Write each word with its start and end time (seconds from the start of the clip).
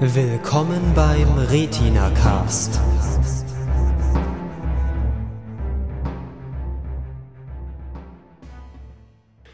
Willkommen 0.00 0.92
beim 0.96 1.38
Retina 1.38 2.10
Cast. 2.10 2.80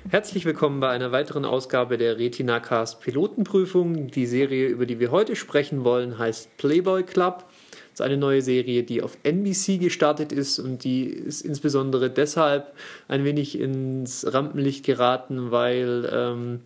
Herzlich 0.09 0.47
willkommen 0.47 0.81
bei 0.81 0.89
einer 0.89 1.13
weiteren 1.13 1.45
Ausgabe 1.45 1.99
der 1.99 2.19
Retina 2.19 2.59
Cast 2.59 3.03
Pilotenprüfung. 3.03 4.07
Die 4.07 4.25
Serie, 4.25 4.69
über 4.69 4.87
die 4.87 4.99
wir 4.99 5.11
heute 5.11 5.37
sprechen 5.37 5.85
wollen, 5.85 6.19
heißt 6.19 6.57
Playboy 6.57 7.03
Club. 7.03 7.45
Das 7.91 8.01
ist 8.01 8.01
eine 8.01 8.17
neue 8.17 8.41
Serie, 8.41 8.83
die 8.83 9.03
auf 9.03 9.19
NBC 9.23 9.79
gestartet 9.79 10.33
ist 10.33 10.59
und 10.59 10.85
die 10.85 11.05
ist 11.05 11.43
insbesondere 11.43 12.09
deshalb 12.09 12.73
ein 13.09 13.25
wenig 13.25 13.61
ins 13.61 14.25
Rampenlicht 14.33 14.87
geraten, 14.87 15.51
weil 15.51 16.11
ähm, 16.11 16.61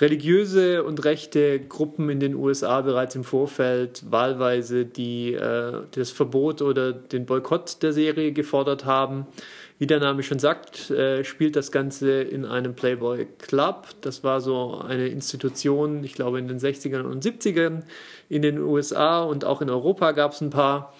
religiöse 0.00 0.84
und 0.84 1.04
rechte 1.04 1.60
Gruppen 1.60 2.10
in 2.10 2.20
den 2.20 2.34
USA 2.34 2.80
bereits 2.80 3.14
im 3.14 3.24
Vorfeld 3.24 4.02
wahlweise 4.10 4.84
die, 4.84 5.34
äh, 5.34 5.82
das 5.90 6.10
Verbot 6.10 6.62
oder 6.62 6.92
den 6.92 7.26
Boykott 7.26 7.82
der 7.82 7.92
Serie 7.92 8.32
gefordert 8.32 8.84
haben. 8.84 9.26
Wie 9.78 9.86
der 9.86 10.00
Name 10.00 10.24
schon 10.24 10.40
sagt, 10.40 10.90
äh, 10.90 11.22
spielt 11.22 11.54
das 11.54 11.70
Ganze 11.70 12.22
in 12.22 12.44
einem 12.44 12.74
Playboy 12.74 13.26
Club. 13.38 13.88
Das 14.00 14.24
war 14.24 14.40
so 14.40 14.80
eine 14.84 15.06
Institution, 15.06 16.02
ich 16.02 16.14
glaube 16.14 16.38
in 16.38 16.48
den 16.48 16.58
60ern 16.58 17.02
und 17.02 17.24
70ern 17.24 17.82
in 18.28 18.42
den 18.42 18.58
USA 18.58 19.22
und 19.22 19.44
auch 19.44 19.62
in 19.62 19.70
Europa 19.70 20.12
gab 20.12 20.32
es 20.32 20.40
ein 20.40 20.50
paar 20.50 20.92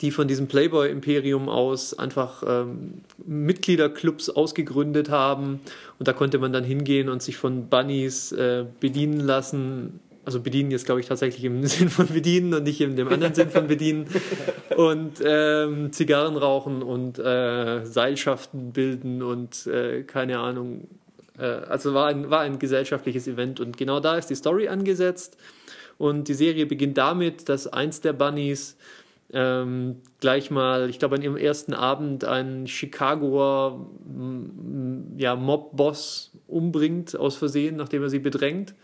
die 0.00 0.10
von 0.10 0.28
diesem 0.28 0.46
Playboy-Imperium 0.46 1.48
aus 1.48 1.98
einfach 1.98 2.42
ähm, 2.46 3.02
Mitgliederclubs 3.26 4.30
ausgegründet 4.30 5.10
haben. 5.10 5.60
Und 5.98 6.08
da 6.08 6.12
konnte 6.12 6.38
man 6.38 6.52
dann 6.52 6.64
hingehen 6.64 7.08
und 7.08 7.22
sich 7.22 7.36
von 7.36 7.68
Bunnies 7.68 8.32
äh, 8.32 8.64
bedienen 8.80 9.20
lassen. 9.20 10.00
Also 10.24 10.40
bedienen 10.40 10.70
jetzt, 10.70 10.84
glaube 10.84 11.00
ich, 11.00 11.06
tatsächlich 11.06 11.44
im 11.44 11.64
Sinn 11.66 11.88
von 11.88 12.06
bedienen 12.06 12.54
und 12.54 12.64
nicht 12.64 12.80
in 12.80 12.96
dem 12.96 13.08
anderen 13.08 13.34
Sinn 13.34 13.50
von 13.50 13.66
bedienen. 13.66 14.06
Und 14.76 15.14
ähm, 15.24 15.90
Zigarren 15.92 16.36
rauchen 16.36 16.84
und 16.84 17.18
äh, 17.18 17.84
Seilschaften 17.84 18.70
bilden 18.70 19.24
und 19.24 19.66
äh, 19.66 20.04
keine 20.04 20.38
Ahnung. 20.38 20.86
Äh, 21.36 21.46
also 21.46 21.94
war 21.94 22.06
ein, 22.06 22.30
war 22.30 22.42
ein 22.42 22.60
gesellschaftliches 22.60 23.26
Event. 23.26 23.58
Und 23.58 23.76
genau 23.76 23.98
da 23.98 24.16
ist 24.16 24.30
die 24.30 24.36
Story 24.36 24.68
angesetzt. 24.68 25.36
Und 25.96 26.28
die 26.28 26.34
Serie 26.34 26.66
beginnt 26.66 26.96
damit, 26.96 27.48
dass 27.48 27.66
eins 27.66 28.00
der 28.00 28.12
Bunnies 28.12 28.76
ähm, 29.32 29.96
gleich 30.20 30.50
mal, 30.50 30.88
ich 30.88 30.98
glaube, 30.98 31.16
an 31.16 31.22
ihrem 31.22 31.36
ersten 31.36 31.74
Abend 31.74 32.24
einen 32.24 32.66
Chicagoer 32.66 33.86
ja, 35.16 35.36
Mob-Boss 35.36 36.32
umbringt 36.46 37.16
aus 37.16 37.36
Versehen, 37.36 37.76
nachdem 37.76 38.02
er 38.02 38.08
sie 38.08 38.20
bedrängt. 38.20 38.74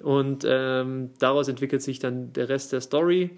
Und 0.00 0.44
ähm, 0.48 1.10
daraus 1.18 1.48
entwickelt 1.48 1.82
sich 1.82 1.98
dann 1.98 2.32
der 2.32 2.48
Rest 2.48 2.72
der 2.72 2.80
Story. 2.80 3.30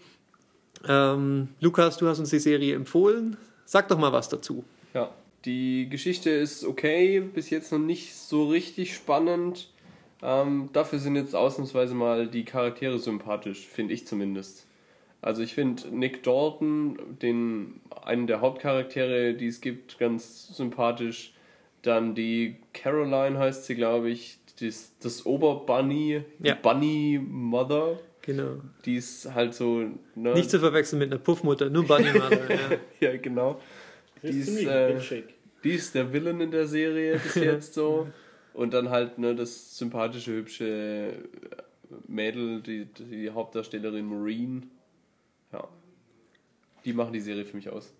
Ähm, 0.86 1.48
Lukas, 1.60 1.96
du 1.96 2.06
hast 2.06 2.18
uns 2.18 2.30
die 2.30 2.38
Serie 2.38 2.74
empfohlen. 2.74 3.36
Sag 3.64 3.88
doch 3.88 3.98
mal 3.98 4.12
was 4.12 4.28
dazu. 4.28 4.64
Ja, 4.94 5.10
die 5.44 5.88
Geschichte 5.88 6.30
ist 6.30 6.64
okay, 6.64 7.20
bis 7.20 7.50
jetzt 7.50 7.72
noch 7.72 7.78
nicht 7.78 8.14
so 8.14 8.48
richtig 8.48 8.94
spannend. 8.94 9.68
Ähm, 10.22 10.70
dafür 10.72 10.98
sind 10.98 11.16
jetzt 11.16 11.34
ausnahmsweise 11.34 11.94
mal 11.94 12.28
die 12.28 12.44
Charaktere 12.44 12.98
sympathisch, 12.98 13.66
finde 13.66 13.94
ich 13.94 14.06
zumindest. 14.06 14.66
Also 15.26 15.42
ich 15.42 15.54
finde 15.54 15.88
Nick 15.88 16.22
Dalton, 16.22 17.18
den 17.20 17.80
einen 18.04 18.28
der 18.28 18.40
Hauptcharaktere, 18.40 19.34
die 19.34 19.48
es 19.48 19.60
gibt, 19.60 19.98
ganz 19.98 20.56
sympathisch. 20.56 21.34
Dann 21.82 22.14
die 22.14 22.58
Caroline 22.72 23.36
heißt 23.36 23.64
sie, 23.64 23.74
glaube 23.74 24.08
ich, 24.08 24.38
das, 24.60 24.92
das 25.00 25.26
Oberbunny, 25.26 26.22
ja. 26.38 26.54
Bunny 26.54 27.20
Mother. 27.20 27.98
Genau. 28.22 28.60
Die 28.84 28.94
ist 28.94 29.34
halt 29.34 29.54
so. 29.54 29.86
Ne? 30.14 30.32
Nicht 30.32 30.48
zu 30.48 30.60
verwechseln 30.60 31.00
mit 31.00 31.10
einer 31.10 31.20
Puffmutter, 31.20 31.70
nur 31.70 31.84
Bunny 31.84 32.12
Mother. 32.12 32.48
ja. 32.48 32.58
ja, 33.10 33.16
genau. 33.16 33.60
Die 34.22 34.28
ist, 34.28 34.62
äh, 34.62 34.96
die 35.64 35.72
ist 35.72 35.92
der 35.96 36.12
Villain 36.12 36.40
in 36.40 36.52
der 36.52 36.68
Serie 36.68 37.18
bis 37.18 37.34
jetzt 37.34 37.74
so. 37.74 38.06
Und 38.54 38.72
dann 38.74 38.90
halt 38.90 39.18
ne, 39.18 39.34
das 39.34 39.76
sympathische, 39.76 40.34
hübsche 40.34 41.14
Mädel, 42.06 42.62
die, 42.62 42.84
die 42.84 43.30
Hauptdarstellerin 43.30 44.06
Maureen 44.06 44.70
ja. 45.52 45.68
Die 46.84 46.92
machen 46.92 47.12
die 47.12 47.20
Serie 47.20 47.44
für 47.44 47.56
mich 47.56 47.68
aus. 47.68 47.92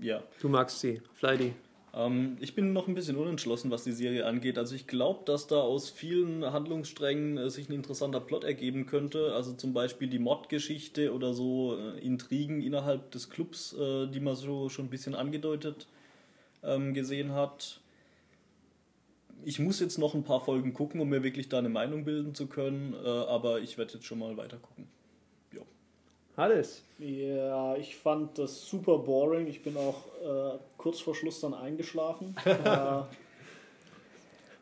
Ja. 0.00 0.22
Du 0.40 0.48
magst 0.48 0.80
sie. 0.80 1.00
Flighty. 1.14 1.54
Ähm, 1.94 2.36
ich 2.40 2.54
bin 2.54 2.72
noch 2.72 2.86
ein 2.86 2.94
bisschen 2.94 3.16
unentschlossen, 3.16 3.70
was 3.70 3.84
die 3.84 3.92
Serie 3.92 4.26
angeht. 4.26 4.58
Also 4.58 4.74
ich 4.74 4.86
glaube, 4.86 5.24
dass 5.24 5.46
da 5.46 5.56
aus 5.56 5.88
vielen 5.88 6.44
Handlungssträngen 6.44 7.38
äh, 7.38 7.50
sich 7.50 7.68
ein 7.68 7.72
interessanter 7.72 8.20
Plot 8.20 8.44
ergeben 8.44 8.86
könnte. 8.86 9.32
Also 9.34 9.54
zum 9.54 9.72
Beispiel 9.72 10.08
die 10.08 10.18
Mod-Geschichte 10.18 11.14
oder 11.14 11.32
so 11.32 11.76
äh, 11.78 11.98
Intrigen 12.00 12.60
innerhalb 12.60 13.10
des 13.10 13.30
Clubs, 13.30 13.72
äh, 13.72 14.06
die 14.08 14.20
man 14.20 14.36
so 14.36 14.68
schon 14.68 14.86
ein 14.86 14.90
bisschen 14.90 15.14
angedeutet 15.14 15.86
ähm, 16.62 16.92
gesehen 16.92 17.32
hat. 17.32 17.80
Ich 19.44 19.58
muss 19.58 19.80
jetzt 19.80 19.98
noch 19.98 20.14
ein 20.14 20.24
paar 20.24 20.40
Folgen 20.40 20.74
gucken, 20.74 21.00
um 21.00 21.08
mir 21.08 21.22
wirklich 21.22 21.48
da 21.48 21.58
eine 21.58 21.68
Meinung 21.68 22.04
bilden 22.04 22.34
zu 22.34 22.46
können, 22.46 22.94
äh, 22.94 23.08
aber 23.08 23.60
ich 23.60 23.78
werde 23.78 23.94
jetzt 23.94 24.04
schon 24.04 24.18
mal 24.18 24.36
weiter 24.36 24.56
gucken. 24.58 24.88
Alles. 26.36 26.84
Ja, 26.98 27.76
ich 27.76 27.96
fand 27.96 28.38
das 28.38 28.66
super 28.68 28.98
boring. 28.98 29.46
Ich 29.46 29.62
bin 29.62 29.76
auch 29.76 30.04
äh, 30.22 30.58
kurz 30.76 31.00
vor 31.00 31.14
Schluss 31.14 31.40
dann 31.40 31.54
eingeschlafen. 31.54 32.36
äh, 32.44 33.00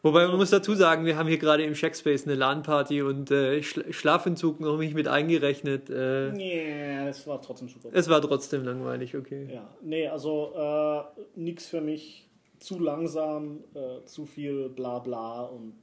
Wobei 0.03 0.27
man 0.29 0.37
muss 0.37 0.51
dazu 0.51 0.75
sagen, 0.75 1.07
wir 1.07 1.17
haben 1.17 1.29
hier 1.29 1.39
gerade 1.39 1.65
im 1.65 1.75
Shackspace 1.75 2.27
eine 2.27 2.35
LAN-Party 2.35 3.01
und 3.01 3.31
äh, 3.31 3.63
Schlafentzug 3.63 4.61
noch 4.61 4.77
nicht 4.77 4.95
mit 4.95 5.09
eingerechnet. 5.09 5.89
Äh, 5.89 6.31
nee, 6.33 7.09
es 7.09 7.27
war 7.27 7.41
trotzdem 7.41 7.69
super. 7.69 7.89
Es 7.91 8.09
war 8.11 8.21
trotzdem 8.21 8.65
langweilig, 8.65 9.17
okay. 9.17 9.49
Ja, 9.51 9.67
nee, 9.81 10.07
also 10.07 10.53
äh, 10.55 11.41
nichts 11.41 11.67
für 11.69 11.81
mich. 11.81 12.29
Zu 12.59 12.79
langsam, 12.79 13.65
äh, 13.75 14.05
zu 14.05 14.27
viel 14.27 14.69
Blabla 14.69 15.45
und 15.45 15.75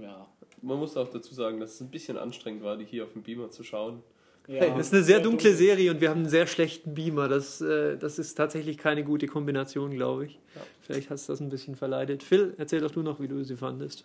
ja. 0.00 0.26
Man 0.62 0.78
muss 0.78 0.96
auch 0.96 1.08
dazu 1.08 1.34
sagen, 1.34 1.60
dass 1.60 1.74
es 1.74 1.80
ein 1.80 1.90
bisschen 1.90 2.16
anstrengend 2.16 2.62
war, 2.62 2.76
die 2.76 2.84
hier 2.84 3.04
auf 3.04 3.12
dem 3.12 3.22
Beamer 3.22 3.50
zu 3.50 3.62
schauen. 3.64 4.02
Ja, 4.46 4.76
das 4.76 4.88
ist 4.88 4.94
eine 4.94 5.02
sehr 5.02 5.20
dunkle 5.20 5.50
dunkel. 5.50 5.54
Serie 5.54 5.90
und 5.90 6.00
wir 6.00 6.10
haben 6.10 6.20
einen 6.20 6.28
sehr 6.28 6.46
schlechten 6.46 6.94
Beamer. 6.94 7.28
Das, 7.28 7.60
äh, 7.60 7.96
das 7.96 8.18
ist 8.18 8.34
tatsächlich 8.34 8.76
keine 8.76 9.02
gute 9.02 9.26
Kombination, 9.26 9.90
glaube 9.90 10.26
ich. 10.26 10.34
Ja. 10.54 10.60
Vielleicht 10.82 11.10
hast 11.10 11.28
du 11.28 11.32
das 11.32 11.40
ein 11.40 11.48
bisschen 11.48 11.76
verleidet. 11.76 12.22
Phil, 12.22 12.54
erzähl 12.58 12.80
doch 12.80 12.90
du 12.90 13.02
noch, 13.02 13.20
wie 13.20 13.28
du 13.28 13.42
sie 13.42 13.56
fandest. 13.56 14.02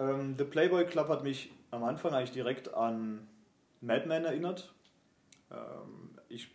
Ähm, 0.00 0.34
The 0.36 0.44
Playboy 0.44 0.84
Club 0.84 1.08
hat 1.08 1.22
mich 1.22 1.52
am 1.70 1.84
Anfang 1.84 2.12
eigentlich 2.12 2.32
direkt 2.32 2.74
an 2.74 3.20
Mad 3.80 4.06
Men 4.06 4.24
erinnert. 4.24 4.72
Ähm, 5.52 6.10
ich, 6.28 6.48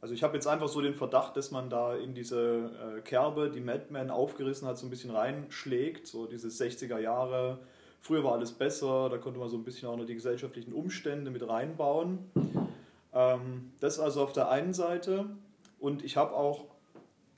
also 0.00 0.14
ich 0.14 0.22
habe 0.22 0.34
jetzt 0.34 0.46
einfach 0.46 0.68
so 0.68 0.80
den 0.80 0.94
Verdacht, 0.94 1.36
dass 1.36 1.50
man 1.50 1.68
da 1.68 1.94
in 1.96 2.14
diese 2.14 2.96
äh, 2.96 3.00
Kerbe, 3.02 3.50
die 3.50 3.60
Mad 3.60 3.86
Men 3.90 4.10
aufgerissen 4.10 4.66
hat, 4.66 4.78
so 4.78 4.86
ein 4.86 4.90
bisschen 4.90 5.10
reinschlägt. 5.10 6.06
So 6.06 6.26
diese 6.26 6.48
60er 6.48 6.98
Jahre 6.98 7.58
Früher 8.02 8.24
war 8.24 8.32
alles 8.32 8.50
besser, 8.50 9.08
da 9.08 9.16
konnte 9.18 9.38
man 9.38 9.48
so 9.48 9.56
ein 9.56 9.62
bisschen 9.62 9.88
auch 9.88 9.96
noch 9.96 10.04
die 10.04 10.14
gesellschaftlichen 10.14 10.72
Umstände 10.72 11.30
mit 11.30 11.48
reinbauen. 11.48 12.18
Ähm, 13.14 13.70
das 13.78 14.00
also 14.00 14.24
auf 14.24 14.32
der 14.32 14.50
einen 14.50 14.74
Seite. 14.74 15.26
Und 15.78 16.04
ich 16.04 16.16
habe 16.16 16.34
auch 16.34 16.64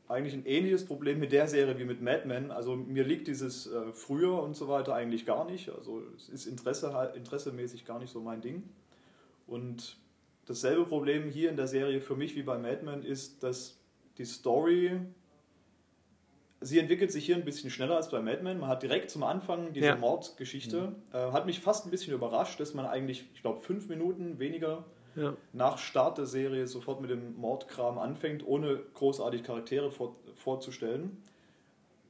eigentlich 0.09 0.33
ein 0.33 0.47
ähnliches 0.47 0.87
Problem 0.87 1.21
mit 1.21 1.33
der 1.33 1.49
Serie 1.49 1.79
wie 1.79 1.85
mit 1.85 2.01
Mad 2.01 2.27
Men. 2.27 2.51
Also 2.51 2.77
mir 2.77 3.05
liegt 3.05 3.27
dieses 3.27 3.67
äh, 3.67 3.93
früher 3.93 4.43
und 4.43 4.57
so 4.57 4.67
weiter 4.67 4.95
eigentlich 4.95 5.27
gar 5.27 5.45
nicht. 5.45 5.69
Also 5.69 6.03
es 6.17 6.31
ist 6.31 6.47
Interesse, 6.47 7.13
interessemäßig 7.15 7.85
gar 7.85 7.99
nicht 7.99 8.11
so 8.11 8.23
mein 8.23 8.41
Ding. 8.41 8.63
Und 9.47 9.99
dasselbe 10.47 10.87
Problem 10.87 11.29
hier 11.29 11.51
in 11.51 11.57
der 11.57 11.69
Serie 11.69 12.01
für 12.01 12.17
mich 12.17 12.37
wie 12.37 12.43
bei 12.43 12.57
Mad 12.57 12.81
Men 12.85 13.03
ist, 13.03 13.43
dass 13.43 13.79
die 14.17 14.25
Story 14.25 14.99
sie 16.65 16.79
entwickelt 16.79 17.13
sich 17.13 17.27
hier 17.27 17.37
ein 17.37 17.45
bisschen 17.45 17.71
schneller 17.71 17.97
als 17.97 18.11
bei 18.11 18.21
Mad 18.21 18.43
Men. 18.43 18.59
Man 18.59 18.69
hat 18.69 18.83
direkt 18.83 19.11
zum 19.11 19.23
Anfang 19.23 19.73
diese 19.73 19.87
ja. 19.87 19.97
Mordgeschichte. 19.97 20.89
Mhm. 20.89 20.95
Äh, 21.13 21.33
hat 21.33 21.47
mich 21.47 21.61
fast 21.61 21.87
ein 21.87 21.91
bisschen 21.91 22.15
überrascht, 22.15 22.59
dass 22.61 22.75
man 22.75 22.87
eigentlich, 22.87 23.27
ich 23.35 23.43
glaube, 23.43 23.61
fünf 23.61 23.89
Minuten 23.89 24.39
weniger 24.39 24.85
ja. 25.17 25.37
nach 25.53 25.79
Start 25.79 26.19
der 26.19 26.27
Serie 26.27 26.67
sofort 26.67 27.01
mit 27.01 27.11
dem 27.11 27.37
Mordkram 27.37 27.99
anfängt, 27.99 28.47
ohne 28.47 28.81
großartig 28.95 29.43
Charaktere 29.43 29.91
vor, 29.91 30.17
vorzustellen. 30.35 31.23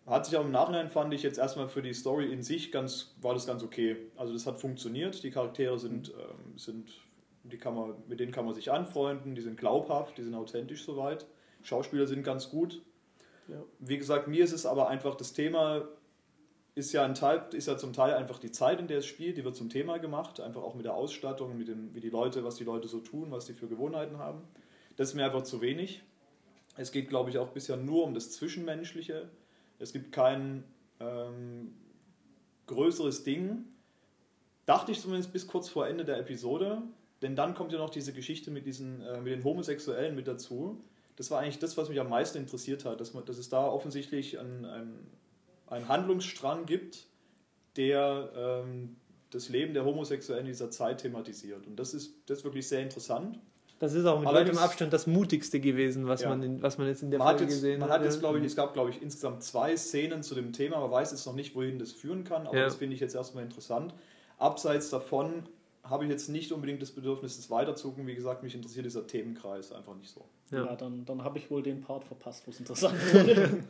Hat 0.06 0.27
sich 0.27 0.37
auch 0.37 0.45
im 0.45 0.53
Nachhinein, 0.53 0.89
fand 0.89 1.15
ich 1.15 1.23
jetzt 1.23 1.39
erstmal 1.39 1.67
für 1.67 1.81
die 1.81 1.95
Story 1.95 2.31
in 2.31 2.43
sich 2.43 2.71
ganz, 2.71 3.15
war 3.23 3.33
das 3.33 3.47
ganz 3.47 3.62
okay. 3.62 3.97
Also 4.17 4.35
das 4.35 4.47
hat 4.47 4.59
funktioniert. 4.59 5.23
Die 5.23 5.31
Charaktere 5.31 5.79
sind, 5.79 6.11
ähm, 6.11 6.59
sind 6.59 6.91
die 7.45 7.59
kann 7.59 7.75
man, 7.75 7.95
mit 8.09 8.21
denen 8.21 8.33
kann 8.33 8.45
man 8.45 8.55
sich 8.55 8.71
anfreunden, 8.71 9.35
die 9.35 9.43
sind 9.43 9.59
glaubhaft, 9.59 10.17
die 10.19 10.23
sind 10.23 10.35
authentisch 10.35 10.85
soweit. 10.85 11.27
Schauspieler 11.62 12.06
sind 12.06 12.23
ganz 12.23 12.51
gut. 12.51 12.83
Ja. 13.49 13.62
Wie 13.79 13.99
gesagt, 13.99 14.29
mir 14.29 14.44
ist 14.44 14.52
es 14.52 14.67
aber 14.67 14.88
einfach 14.88 15.14
das 15.14 15.32
Thema 15.32 15.88
ist 16.75 16.93
ja, 16.93 17.05
ein 17.05 17.14
Teil, 17.14 17.44
ist 17.52 17.69
ja 17.69 17.76
zum 17.76 17.93
Teil 17.93 18.14
einfach 18.14 18.38
die 18.38 18.50
Zeit, 18.50 18.81
in 18.81 18.88
der 18.88 18.99
es 18.99 19.06
spielt, 19.06 19.37
die 19.37 19.44
wird 19.44 19.55
zum 19.55 19.69
Thema 19.69 19.99
gemacht, 19.99 20.41
einfach 20.41 20.62
auch 20.62 20.75
mit 20.75 20.85
der 20.85 20.94
Ausstattung, 20.94 21.56
mit 21.56 21.69
dem, 21.69 21.94
wie 21.94 22.00
die 22.00 22.11
Leute, 22.11 22.43
was 22.43 22.56
die 22.56 22.64
Leute 22.64 22.88
so 22.88 22.99
tun, 22.99 23.31
was 23.31 23.46
die 23.46 23.55
für 23.55 23.69
Gewohnheiten 23.69 24.19
haben. 24.19 24.43
Das 24.96 25.11
ist 25.11 25.14
mir 25.14 25.25
einfach 25.25 25.43
zu 25.43 25.61
wenig. 25.61 26.02
Es 26.76 26.91
geht, 26.91 27.08
glaube 27.08 27.31
ich, 27.31 27.38
auch 27.38 27.50
bisher 27.50 27.76
nur 27.76 28.02
um 28.05 28.14
das 28.14 28.32
Zwischenmenschliche. 28.32 29.29
Es 29.79 29.93
gibt 29.93 30.11
kein 30.11 30.64
ähm, 30.99 31.75
größeres 32.67 33.23
Ding. 33.23 33.64
Dachte 34.67 34.91
ich 34.91 35.00
zumindest 35.00 35.32
bis 35.32 35.46
kurz 35.46 35.69
vor 35.69 35.87
Ende 35.87 36.05
der 36.05 36.19
Episode, 36.19 36.82
denn 37.23 37.37
dann 37.37 37.55
kommt 37.55 37.70
ja 37.70 37.79
noch 37.79 37.91
diese 37.91 38.12
Geschichte 38.12 38.50
mit, 38.50 38.67
diesen, 38.67 39.00
äh, 39.02 39.20
mit 39.20 39.32
den 39.32 39.44
Homosexuellen 39.44 40.17
mit 40.17 40.26
dazu. 40.26 40.82
Das 41.17 41.31
war 41.31 41.41
eigentlich 41.41 41.59
das, 41.61 41.77
was 41.77 41.89
mich 41.89 42.01
am 42.01 42.09
meisten 42.09 42.39
interessiert 42.39 42.85
hat, 42.85 43.01
dass, 43.01 43.15
man, 43.15 43.25
dass 43.25 43.39
es 43.39 43.49
da 43.49 43.67
offensichtlich 43.67 44.39
einen 44.39 45.07
ein 45.67 45.89
Handlungsstrang 45.89 46.67
gibt, 46.67 47.07
der 47.77 48.31
ähm, 48.37 48.97
das 49.31 49.49
Leben 49.49 49.75
der 49.75 49.85
Homosexuellen 49.85 50.45
in 50.47 50.53
dieser 50.53 50.71
Zeit 50.71 51.01
thematisiert. 51.01 51.67
Und 51.67 51.77
das 51.77 51.95
ist, 51.95 52.15
das 52.27 52.39
ist 52.39 52.45
wirklich 52.45 52.69
sehr 52.69 52.81
interessant. 52.83 53.39
Das 53.81 53.93
ist 53.95 54.05
auch 54.07 54.21
mit 54.21 54.29
weitem 54.29 54.59
Abstand 54.59 54.93
das 54.93 55.07
mutigste 55.07 55.59
gewesen, 55.61 56.07
was, 56.07 56.23
Ja. 56.23 56.29
man, 56.29 56.43
in, 56.43 56.63
was 56.63 56.79
man 56.79 56.87
jetzt 56.87 57.03
in 57.03 57.11
der 57.11 57.19
Man 57.19 57.29
hat 57.29 57.39
Folge 57.39 57.53
jetzt, 57.53 57.61
gesehen 57.63 57.81
man 57.81 57.91
hat. 57.91 58.05
jetzt, 58.05 58.15
ja. 58.15 58.21
glaube 58.21 58.39
ich, 58.39 58.45
es 58.45 58.55
gab, 58.55 58.73
glaube 58.75 58.91
ich, 58.91 59.03
insgesamt 59.03 59.43
zwei 59.43 59.77
Szenen 59.77 60.23
zu 60.23 60.35
dem 60.35 60.53
Thema. 60.53 60.79
Man 60.81 60.91
weiß 60.91 61.11
jetzt 61.11 61.27
noch 61.27 61.35
nicht, 61.35 61.57
wohin 61.57 61.79
das 61.79 61.91
führen 61.93 62.23
kann, 62.25 62.47
aber 62.47 62.57
Ja. 62.59 62.65
das 62.65 62.77
finde 62.77 62.95
ich 62.95 63.01
jetzt 63.01 63.15
erstmal 63.15 63.43
interessant. 63.43 63.95
Abseits 64.39 64.91
davon 64.91 65.49
habe 65.85 66.05
ich 66.05 66.11
jetzt 66.11 66.29
nicht 66.29 66.51
unbedingt 66.53 66.81
das 66.83 66.91
Bedürfnis, 66.91 67.37
das 67.37 67.51
weiterzugucken. 67.51 68.07
Wie 68.07 68.15
gesagt, 68.15 68.43
mich 68.43 68.55
interessiert 68.55 68.87
dieser 68.87 69.07
Themenkreis 69.07 69.71
einfach 69.73 69.95
nicht 69.97 70.11
so. 70.11 70.25
Ja. 70.51 70.65
Ja, 70.67 70.77
dann, 70.77 71.05
dann 71.05 71.23
habe 71.25 71.39
ich 71.39 71.51
wohl 71.51 71.63
den 71.63 71.81
Part 71.83 72.05
verpasst, 72.05 72.47
wo 72.47 72.51
es 72.51 72.59
interessant 72.59 72.95
wurde. 73.15 73.65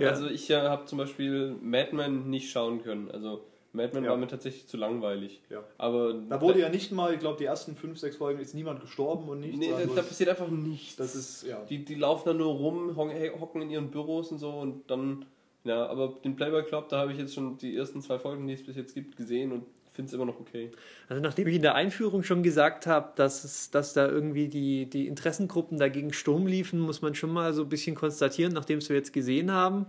Ja. 0.00 0.08
Also 0.10 0.28
ich 0.28 0.48
äh, 0.50 0.56
habe 0.62 0.86
zum 0.86 0.98
Beispiel 0.98 1.54
Mad 1.60 1.94
Men 1.94 2.30
nicht 2.30 2.50
schauen 2.50 2.82
können. 2.82 3.10
Also 3.10 3.44
Mad 3.74 3.94
Men 3.94 4.04
Ja. 4.04 4.10
war 4.10 4.16
mir 4.16 4.28
tatsächlich 4.28 4.66
zu 4.66 4.76
langweilig. 4.76 5.40
Ja. 5.50 5.62
Aber 5.78 6.14
Da 6.14 6.40
wurde 6.40 6.60
ja 6.60 6.68
nicht 6.68 6.90
mal, 6.92 7.12
ich 7.14 7.20
glaube, 7.20 7.38
die 7.38 7.44
ersten 7.44 7.74
fünf, 7.76 7.98
sechs 7.98 8.16
Folgen 8.16 8.40
ist 8.40 8.54
niemand 8.54 8.80
gestorben 8.80 9.28
und 9.28 9.40
nichts. 9.40 9.58
Nee, 9.58 9.70
da, 9.70 9.76
Also 9.76 9.94
da 9.94 10.02
passiert 10.02 10.30
einfach 10.30 10.48
nichts. 10.48 10.96
das 10.96 11.14
ist, 11.14 11.46
ja. 11.46 11.62
Die, 11.68 11.84
die 11.84 11.94
laufen 11.94 12.22
da 12.26 12.34
nur 12.34 12.52
rum, 12.54 12.96
hocken 12.96 13.62
in 13.62 13.70
ihren 13.70 13.90
Büros 13.90 14.30
und 14.32 14.38
so 14.38 14.50
und 14.50 14.90
dann, 14.90 15.24
ja, 15.64 15.86
aber 15.86 16.14
den 16.24 16.34
Playboy 16.36 16.62
Club, 16.64 16.88
da 16.88 16.98
habe 16.98 17.12
ich 17.12 17.18
jetzt 17.18 17.34
schon 17.34 17.56
die 17.58 17.76
ersten 17.76 18.00
zwei 18.02 18.18
Folgen, 18.18 18.46
die 18.46 18.54
es 18.54 18.62
bis 18.64 18.76
jetzt 18.76 18.94
gibt, 18.94 19.16
gesehen 19.16 19.52
und 19.52 19.64
finde 19.92 20.08
es 20.08 20.14
immer 20.14 20.24
noch 20.24 20.40
okay. 20.40 20.70
Also 21.08 21.22
nachdem 21.22 21.46
ich 21.48 21.56
in 21.56 21.62
der 21.62 21.74
Einführung 21.74 22.22
schon 22.22 22.42
gesagt 22.42 22.86
habe, 22.86 23.10
dass, 23.16 23.44
es, 23.44 23.70
dass 23.70 23.92
da 23.92 24.08
irgendwie 24.08 24.48
die, 24.48 24.86
die 24.86 25.06
Interessengruppen 25.06 25.78
dagegen 25.78 26.12
Sturm 26.12 26.46
liefen, 26.46 26.80
muss 26.80 27.02
man 27.02 27.14
schon 27.14 27.30
mal 27.30 27.52
so 27.52 27.62
ein 27.62 27.68
bisschen 27.68 27.94
konstatieren, 27.94 28.52
nachdem 28.52 28.78
es 28.78 28.88
wir 28.88 28.96
jetzt 28.96 29.12
gesehen 29.12 29.50
haben. 29.52 29.86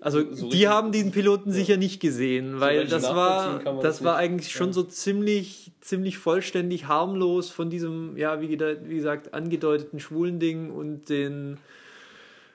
Also 0.00 0.20
So- 0.20 0.26
so 0.26 0.36
die 0.46 0.52
richtig- 0.52 0.66
haben 0.68 0.92
diesen 0.92 1.10
Piloten 1.10 1.50
sicher 1.50 1.76
nicht 1.76 2.00
gesehen, 2.00 2.60
weil 2.60 2.80
richtig 2.82 3.00
das 3.00 3.14
war, 3.14 3.58
das 3.58 3.82
das 3.82 4.04
war 4.04 4.16
eigentlich 4.16 4.52
schon 4.52 4.68
Ja. 4.68 4.72
so 4.74 4.82
ziemlich, 4.84 5.72
ziemlich 5.80 6.18
vollständig 6.18 6.86
harmlos 6.86 7.50
von 7.50 7.68
diesem, 7.68 8.16
ja, 8.16 8.40
wie, 8.40 8.48
wie 8.48 8.94
gesagt, 8.94 9.34
angedeuteten 9.34 9.98
schwulen 10.00 10.38
Ding 10.38 10.70
und 10.70 11.08
den 11.08 11.58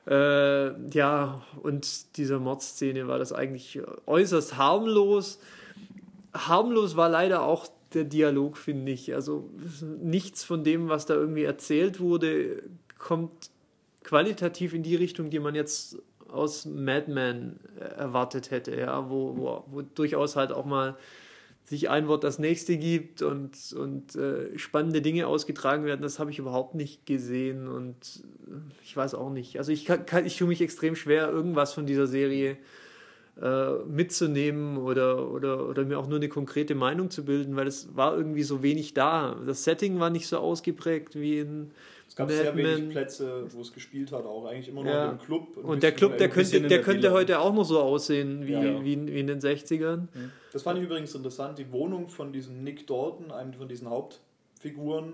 äh, 0.06 0.90
ja, 0.92 1.42
und 1.62 2.18
dieser 2.18 2.40
Mordszene 2.40 3.08
war 3.08 3.20
das 3.20 3.32
eigentlich 3.32 3.80
äußerst 4.06 4.58
harmlos. 4.58 5.40
Harmlos 6.34 6.96
war 6.96 7.10
leider 7.10 7.44
auch 7.44 7.68
der 7.94 8.04
Dialog, 8.04 8.58
finde 8.58 8.92
ich. 8.92 9.14
Also 9.14 9.50
nichts 10.02 10.44
von 10.44 10.64
dem, 10.64 10.90
was 10.90 11.06
da 11.06 11.14
irgendwie 11.14 11.44
erzählt 11.44 12.00
wurde, 12.00 12.64
kommt 12.98 13.52
qualitativ 14.04 14.74
in 14.74 14.84
die 14.84 14.96
Richtung, 14.96 15.30
die 15.30 15.40
man 15.40 15.56
jetzt 15.56 15.98
aus 16.28 16.66
Mad 16.66 17.12
Men 17.12 17.60
äh, 17.80 17.84
erwartet 17.84 18.50
hätte, 18.52 18.76
ja, 18.76 19.10
wo, 19.10 19.38
wo, 19.38 19.64
wo 19.68 19.82
durchaus 19.82 20.36
halt 20.36 20.52
auch 20.52 20.66
mal 20.66 20.98
sich 21.64 21.90
ein 21.90 22.08
Wort 22.08 22.24
das 22.24 22.40
nächste 22.40 22.78
gibt 22.78 23.22
und, 23.22 23.72
und 23.74 24.16
äh, 24.16 24.58
spannende 24.58 25.02
Dinge 25.02 25.28
ausgetragen 25.28 25.86
werden, 25.86 26.02
das 26.02 26.20
habe 26.20 26.32
ich 26.32 26.40
überhaupt 26.40 26.76
nicht 26.76 27.06
gesehen 27.06 27.68
und 27.68 28.24
äh, 28.48 28.84
ich 28.84 28.98
weiß 28.98 29.14
auch 29.16 29.30
nicht. 29.30 29.58
Also 29.60 29.72
ich, 29.72 29.86
kann, 29.86 30.06
kann, 30.06 30.26
ich 30.26 30.38
tue 30.38 30.48
mich 30.48 30.60
extrem 30.60 30.96
schwer, 30.96 31.30
irgendwas 31.30 31.72
von 31.72 31.86
dieser 31.86 32.08
Serie 32.08 32.52
äh, 32.52 32.58
mitzunehmen 33.88 34.78
oder, 34.78 35.30
oder, 35.32 35.68
oder 35.68 35.86
mir 35.86 35.98
auch 36.00 36.08
nur 36.08 36.18
eine 36.18 36.30
konkrete 36.30 36.76
Meinung 36.76 37.10
zu 37.10 37.26
bilden, 37.26 37.56
weil 37.56 37.68
es 37.68 37.96
war 37.96 38.16
irgendwie 38.16 38.44
so 38.44 38.62
wenig 38.62 38.94
da. 38.94 39.36
Das 39.46 39.64
Setting 39.64 40.00
war 40.00 40.10
nicht 40.10 40.28
so 40.28 40.38
ausgeprägt 40.38 41.16
wie 41.16 41.40
in 41.40 41.72
Es 42.08 42.16
gab 42.16 42.28
Mad 42.30 42.38
sehr 42.42 42.56
wenig. 42.56 42.90
Plätze, 42.90 43.46
wo 43.52 43.62
es 43.62 43.74
gespielt 43.74 44.12
hat, 44.12 44.26
auch 44.26 44.46
eigentlich 44.46 44.70
immer 44.70 44.84
nur 44.84 44.94
Ja. 44.94 45.12
im 45.12 45.18
Club. 45.20 45.58
Und 45.58 45.82
der 45.82 45.94
Club, 45.94 46.18
der 46.20 46.30
könnte, 46.30 46.60
der 46.60 46.70
der 46.70 46.82
könnte 46.84 47.12
heute 47.12 47.40
auch 47.40 47.54
noch 47.54 47.64
so 47.66 47.80
aussehen 47.80 48.46
wie, 48.48 48.52
Ja. 48.54 48.84
wie, 48.84 48.94
in- 48.94 49.08
wie 49.08 49.20
in 49.20 49.28
den 49.28 49.40
60ern. 49.40 50.08
Das 50.52 50.62
fand 50.62 50.78
ich 50.80 50.86
übrigens 50.86 51.16
interessant. 51.16 51.58
Die 51.58 51.72
Wohnung 51.72 52.08
von 52.10 52.32
diesem 52.34 52.64
Nick 52.64 52.86
Dalton, 52.86 53.32
einem 53.32 53.54
von 53.54 53.68
diesen 53.68 53.90
Hauptfiguren, 53.90 55.14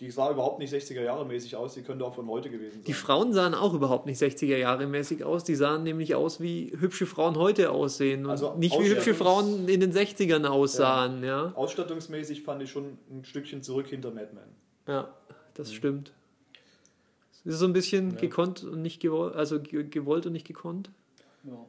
die 0.00 0.10
sah 0.10 0.30
überhaupt 0.30 0.58
nicht 0.58 0.72
60er 0.74 1.02
Jahre 1.02 1.24
mäßig 1.24 1.56
aus. 1.56 1.72
Die 1.74 1.82
könnte 1.82 2.04
auch 2.04 2.14
von 2.14 2.28
heute 2.28 2.50
gewesen 2.50 2.74
sein. 2.74 2.84
Die 2.84 2.92
Frauen 2.92 3.32
sahen 3.32 3.54
auch 3.54 3.72
überhaupt 3.72 4.04
nicht 4.06 4.20
60er 4.20 4.56
Jahre 4.58 4.86
mäßig 4.86 5.24
aus. 5.24 5.42
Die 5.44 5.54
sahen 5.54 5.84
nämlich 5.84 6.14
aus, 6.14 6.38
wie 6.40 6.70
hübsche 6.78 7.06
Frauen 7.06 7.36
heute 7.36 7.70
aussehen 7.70 8.24
und 8.26 8.30
Also 8.30 8.54
nicht 8.56 8.78
wie 8.78 8.88
hübsche 8.90 9.14
Frauen 9.14 9.66
in 9.68 9.80
den 9.80 9.92
60ern 9.92 10.44
aussahen. 10.46 11.24
Ja, 11.24 11.52
Ausstattungsmäßig 11.54 12.42
fand 12.42 12.62
ich 12.62 12.70
schon 12.70 12.98
ein 13.10 13.24
Stückchen 13.24 13.62
zurück 13.62 13.86
hinter 13.86 14.10
Mad 14.10 14.28
Men. 14.34 14.44
ja, 14.86 15.14
das 15.54 15.72
stimmt. 15.72 16.12
Es 17.32 17.52
ist 17.54 17.58
so 17.60 17.64
ein 17.66 17.72
bisschen 17.72 18.10
Ja. 18.12 18.20
gekonnt 18.20 18.64
und 18.64 18.82
nicht 18.82 19.00
gewollt, 19.00 19.34
also 19.34 19.60
ge- 19.60 19.84
gewollt 19.84 20.26
und 20.26 20.32
nicht 20.32 20.46
gekonnt. 20.46 20.90
Ja. 21.44 21.64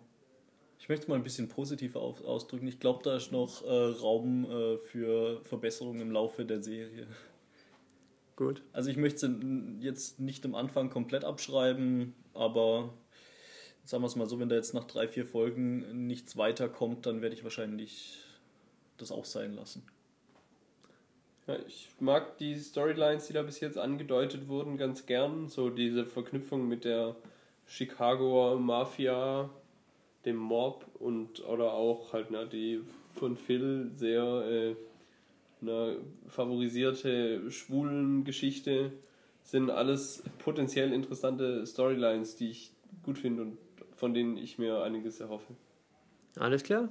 Ich 0.80 0.90
möchte 0.90 1.04
es 1.04 1.08
mal 1.08 1.16
ein 1.16 1.24
bisschen 1.24 1.48
positiver 1.50 2.02
auf, 2.02 2.24
ausdrücken. 2.26 2.68
Ich 2.68 2.80
glaube, 2.80 3.02
da 3.04 3.16
ist 3.18 3.32
noch 3.32 3.64
äh, 3.64 3.70
Raum 4.02 4.46
äh, 4.50 4.78
für 4.78 5.40
Verbesserungen 5.44 6.02
im 6.02 6.12
Laufe 6.12 6.46
der 6.46 6.62
Serie. 6.64 7.08
Gut. 8.38 8.62
Also 8.72 8.92
ich 8.92 8.98
möchte 8.98 9.20
sie 9.20 9.78
jetzt 9.80 10.20
nicht 10.20 10.46
am 10.46 10.56
Anfang 10.56 10.92
komplett 10.92 11.26
abschreiben, 11.26 12.14
aber 12.36 12.94
sagen 13.84 14.04
wir 14.04 14.08
es 14.08 14.16
mal 14.16 14.28
so, 14.28 14.40
wenn 14.40 14.48
da 14.48 14.56
jetzt 14.56 14.76
nach 14.76 14.84
drei, 14.84 15.08
vier 15.08 15.26
Folgen 15.26 16.06
nichts 16.06 16.38
weiterkommt, 16.38 17.08
dann 17.08 17.22
werde 17.22 17.36
ich 17.36 17.44
wahrscheinlich 17.44 18.20
das 18.98 19.12
auch 19.12 19.26
sein 19.26 19.56
lassen. 19.56 19.84
Ja, 21.48 21.58
ich 21.68 21.90
mag 22.00 22.38
die 22.38 22.56
Storylines, 22.56 23.26
die 23.26 23.34
da 23.34 23.42
bis 23.42 23.60
jetzt 23.60 23.80
angedeutet 23.80 24.48
wurden, 24.48 24.78
ganz 24.78 25.08
gern. 25.08 25.50
So 25.50 25.72
diese 25.72 26.06
Verknüpfung 26.06 26.68
mit 26.68 26.86
der 26.86 27.16
Chicagoer 27.66 28.60
Mafia, 28.60 29.50
dem 30.26 30.36
Mob 30.36 30.86
und 31.00 31.44
oder 31.48 31.74
auch 31.74 32.14
halt 32.14 32.28
na, 32.30 32.46
die 32.46 32.82
von 33.16 33.36
Phil 33.36 33.90
sehr 33.96 34.24
äh, 34.24 34.76
na, 35.62 35.96
favorisierte 36.28 37.50
schwulen 37.52 38.24
Geschichte 38.24 38.92
sind 39.44 39.70
alles 39.70 40.24
potenziell 40.40 40.92
interessante 40.92 41.66
Storylines, 41.66 42.36
die 42.36 42.52
ich 42.52 42.74
gut 43.04 43.18
finde 43.18 43.44
und 43.44 43.58
von 43.96 44.14
denen 44.14 44.38
ich 44.38 44.60
mir 44.60 44.84
einiges 44.84 45.20
erhoffe. 45.20 45.54
Alles 46.38 46.64
klar. 46.64 46.90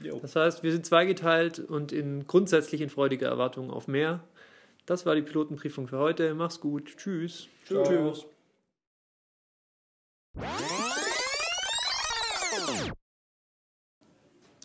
Jo. 0.00 0.18
Das 0.20 0.36
heißt, 0.36 0.62
wir 0.62 0.72
sind 0.72 0.84
zweigeteilt 0.84 1.58
und 1.58 1.92
in 1.92 2.26
grundsätzlich 2.26 2.80
in 2.80 2.90
freudiger 2.90 3.28
Erwartung 3.28 3.70
auf 3.70 3.88
mehr. 3.88 4.22
Das 4.86 5.06
war 5.06 5.14
die 5.14 5.22
Pilotenprüfung 5.22 5.88
für 5.88 5.98
heute. 5.98 6.34
Mach's 6.34 6.60
gut. 6.60 6.96
Tschüss. 6.96 7.48
Tschüss. 7.66 8.26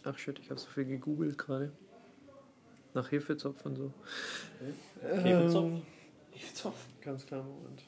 Ach 0.04 0.18
shit, 0.18 0.40
ich 0.40 0.50
habe 0.50 0.60
so 0.60 0.70
viel 0.70 0.86
gegoogelt 0.86 1.38
gerade. 1.38 1.72
Nach 2.94 3.12
Hefezopf 3.12 3.66
und 3.66 3.76
so. 3.76 3.94
Hefezopf? 6.34 6.76
Ganz 7.02 7.26
klar, 7.26 7.44
Moment. 7.44 7.84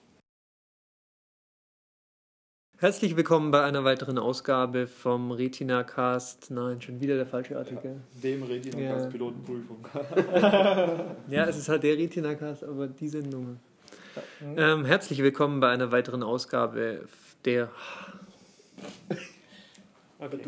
Herzlich 2.77 3.15
willkommen 3.15 3.51
bei 3.51 3.63
einer 3.63 3.84
weiteren 3.84 4.17
Ausgabe 4.17 4.88
vom 4.88 5.31
Retina 5.31 5.84
Cast. 5.84 6.50
Nein, 6.50 6.81
schon 6.81 7.00
wieder 7.00 7.15
der 7.15 7.27
falsche 7.27 7.58
Artikel. 7.58 8.01
Dem 8.24 8.41
Retina 8.43 8.79
Ja. 8.79 8.93
als 8.96 9.10
Pilotenprüfung. 9.10 9.86
Ja, 11.29 11.46
es 11.46 11.58
ist 11.58 11.70
halt 11.70 11.84
der 11.84 11.98
Retina 11.98 12.34
Cast, 12.36 12.63
aber 12.63 12.88
die 12.88 13.08
Sendung. 13.08 13.60
Ähm, 14.58 14.86
herzlich 14.86 15.22
willkommen 15.22 15.60
bei 15.60 15.70
einer 15.70 15.91
weiteren 15.91 16.24
Ausgabe 16.24 17.08
der. 17.46 17.70
Okay. 20.20 20.39